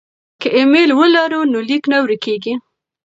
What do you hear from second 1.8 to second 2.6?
نه ورکيږي.